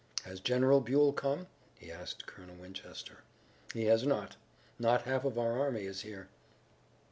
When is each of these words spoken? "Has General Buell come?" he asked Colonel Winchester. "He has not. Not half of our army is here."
"Has 0.25 0.39
General 0.39 0.81
Buell 0.81 1.13
come?" 1.13 1.45
he 1.77 1.91
asked 1.91 2.25
Colonel 2.25 2.55
Winchester. 2.55 3.19
"He 3.71 3.85
has 3.85 4.03
not. 4.03 4.35
Not 4.79 5.03
half 5.03 5.25
of 5.25 5.37
our 5.37 5.59
army 5.59 5.85
is 5.85 6.01
here." 6.01 6.27